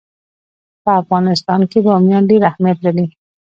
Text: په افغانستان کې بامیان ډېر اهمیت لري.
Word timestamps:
په 0.83 0.91
افغانستان 1.01 1.61
کې 1.71 1.79
بامیان 1.85 2.23
ډېر 2.29 2.41
اهمیت 2.49 2.77
لري. 2.85 3.05